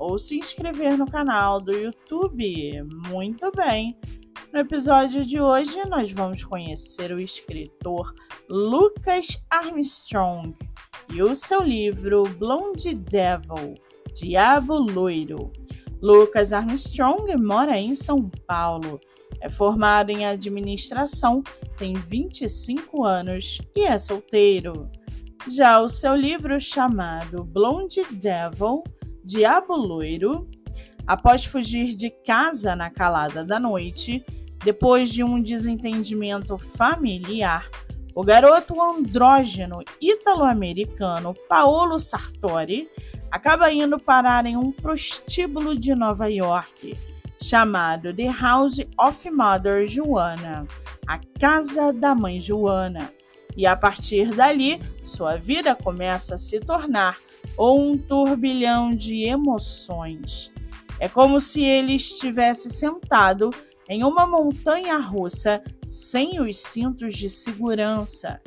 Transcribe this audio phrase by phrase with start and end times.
[0.00, 2.82] ou se inscrever no canal do YouTube.
[3.08, 3.96] Muito bem!
[4.52, 8.12] No episódio de hoje, nós vamos conhecer o escritor
[8.48, 10.56] Lucas Armstrong
[11.12, 13.74] e o seu livro Blonde Devil
[14.14, 15.52] Diabo Loiro.
[16.00, 18.98] Lucas Armstrong mora em São Paulo.
[19.42, 21.42] É formado em administração,
[21.76, 24.90] tem 25 anos e é solteiro.
[25.48, 28.82] Já o seu livro chamado Blonde Devil
[29.24, 30.48] Diabo Loiro,
[31.06, 34.24] após fugir de casa na calada da noite,
[34.64, 37.68] depois de um desentendimento familiar,
[38.14, 42.88] o garoto andrógeno italo-americano Paolo Sartori
[43.30, 46.96] acaba indo parar em um prostíbulo de Nova York
[47.42, 50.66] chamado The House of Mother Joanna,
[51.06, 53.10] a casa da mãe Joana,
[53.56, 57.18] e a partir dali sua vida começa a se tornar
[57.58, 60.52] um turbilhão de emoções.
[60.98, 63.50] É como se ele estivesse sentado
[63.88, 68.40] em uma montanha russa sem os cintos de segurança.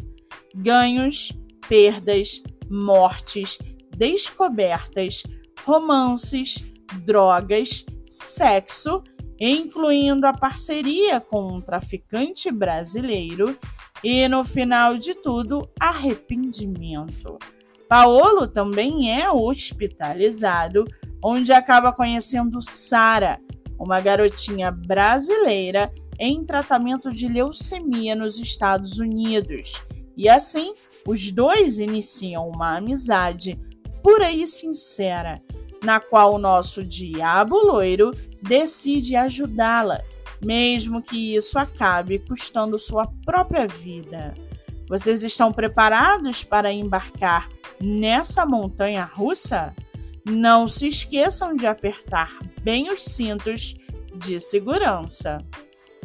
[0.56, 1.34] Ganhos,
[1.68, 3.58] perdas, mortes,
[3.98, 5.24] descobertas,
[5.66, 6.64] romances,
[7.04, 9.04] drogas, sexo,
[9.52, 13.58] incluindo a parceria com um traficante brasileiro
[14.04, 17.38] e, no final de tudo, arrependimento.
[17.90, 20.86] Paolo também é hospitalizado,
[21.22, 23.40] onde acaba conhecendo Sara,
[23.78, 29.74] uma garotinha brasileira em tratamento de leucemia nos Estados Unidos.
[30.16, 30.74] E assim,
[31.06, 33.60] os dois iniciam uma amizade
[34.02, 35.42] pura e sincera,
[35.84, 38.12] na qual o nosso diabo loiro
[38.42, 40.02] decide ajudá-la
[40.46, 44.34] mesmo que isso acabe custando sua própria vida.
[44.88, 47.50] Vocês estão preparados para embarcar
[47.82, 49.74] nessa montanha russa?
[50.26, 53.76] Não se esqueçam de apertar bem os cintos
[54.16, 55.38] de segurança.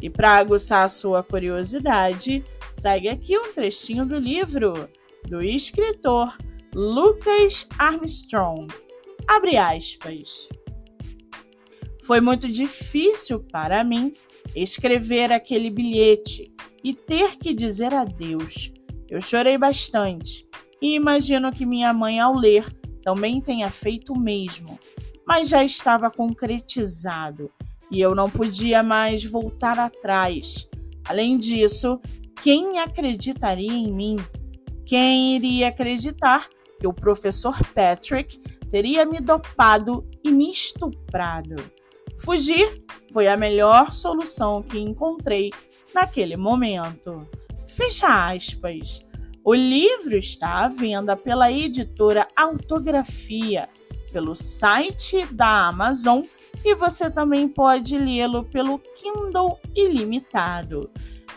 [0.01, 4.89] E para aguçar a sua curiosidade, segue aqui um trechinho do livro
[5.27, 6.37] do escritor
[6.73, 8.67] Lucas Armstrong.
[9.29, 10.49] Abre aspas.
[12.01, 14.11] Foi muito difícil para mim
[14.55, 16.51] escrever aquele bilhete
[16.83, 18.73] e ter que dizer adeus.
[19.07, 20.47] Eu chorei bastante
[20.81, 22.65] e imagino que minha mãe, ao ler,
[23.03, 24.79] também tenha feito o mesmo,
[25.27, 27.51] mas já estava concretizado
[27.91, 30.67] e eu não podia mais voltar atrás.
[31.07, 32.01] Além disso,
[32.41, 34.15] quem acreditaria em mim?
[34.87, 41.55] Quem iria acreditar que o professor Patrick teria me dopado e me estuprado?
[42.19, 45.51] Fugir foi a melhor solução que encontrei
[45.93, 47.27] naquele momento.
[47.65, 48.99] Fecha aspas.
[49.43, 53.69] O livro está à venda pela editora Autografia,
[54.11, 56.23] pelo site da Amazon
[56.63, 60.89] e você também pode lê-lo pelo Kindle Ilimitado.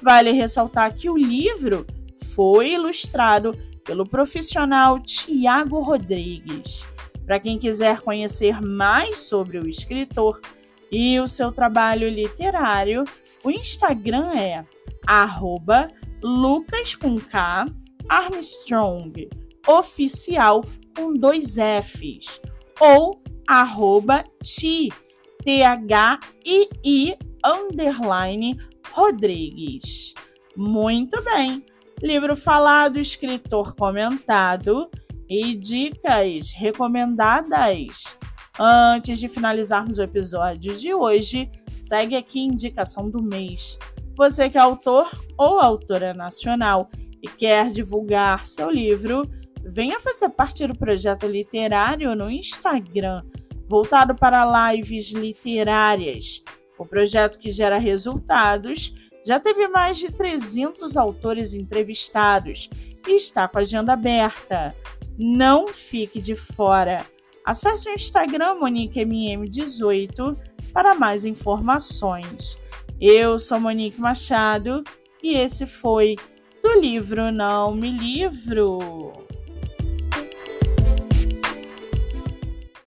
[0.03, 1.87] Vale ressaltar que o livro
[2.35, 6.87] foi ilustrado pelo profissional Tiago Rodrigues.
[7.33, 10.39] Para quem quiser conhecer mais sobre o escritor,
[10.91, 13.05] e o seu trabalho literário,
[13.43, 14.67] o Instagram é
[15.07, 15.89] arroba
[16.23, 17.65] Lucas com K
[18.07, 19.31] Armstrong
[19.67, 20.63] oficial
[20.95, 22.39] com dois Fs
[22.79, 23.19] ou
[23.49, 24.91] arroba ti
[25.43, 28.59] T-H-I-I underline
[28.91, 30.13] Rodrigues.
[30.55, 31.65] Muito bem.
[32.03, 34.91] Livro falado, escritor comentado
[35.33, 38.19] e dicas recomendadas.
[38.61, 43.79] Antes de finalizarmos o episódio de hoje, segue aqui a indicação do mês.
[44.15, 46.91] Você que é autor ou autora nacional
[47.23, 49.23] e quer divulgar seu livro,
[49.65, 53.23] venha fazer parte do projeto literário no Instagram,
[53.67, 56.43] voltado para lives literárias.
[56.79, 58.93] O projeto que gera resultados
[59.27, 62.69] já teve mais de 300 autores entrevistados
[63.07, 64.75] e está com a agenda aberta.
[65.19, 67.05] Não fique de fora.
[67.45, 70.37] Acesse o Instagram MoniqueMM18
[70.73, 72.59] para mais informações.
[73.01, 74.85] Eu sou Monique Machado
[75.23, 76.17] e esse foi
[76.63, 79.13] do livro Não Me Livro.